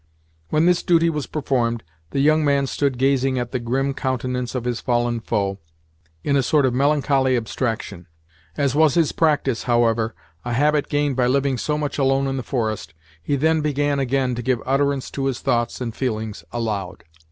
When 0.49 0.65
this 0.65 0.81
duty 0.81 1.11
was 1.11 1.27
performed, 1.27 1.83
the 2.09 2.21
young 2.21 2.43
man 2.43 2.65
stood 2.65 2.97
gazing 2.97 3.37
at 3.37 3.51
the 3.51 3.59
grim 3.59 3.93
countenance 3.93 4.55
of 4.55 4.63
his 4.63 4.81
fallen 4.81 5.19
foe, 5.19 5.59
in 6.23 6.35
a 6.35 6.41
sort 6.41 6.65
of 6.65 6.73
melancholy 6.73 7.35
abstraction. 7.37 8.07
As 8.57 8.73
was 8.73 8.95
his 8.95 9.11
practice, 9.11 9.65
however, 9.69 10.15
a 10.43 10.53
habit 10.53 10.89
gained 10.89 11.15
by 11.17 11.27
living 11.27 11.55
so 11.55 11.77
much 11.77 11.99
alone 11.99 12.25
in 12.25 12.35
the 12.37 12.41
forest, 12.41 12.95
he 13.21 13.35
then 13.35 13.61
began 13.61 13.99
again 13.99 14.33
to 14.33 14.41
give 14.41 14.59
utterance 14.65 15.11
to 15.11 15.25
his 15.25 15.39
thoughts 15.39 15.79
and 15.81 15.95
feelings 15.95 16.43
aloud. 16.51 17.03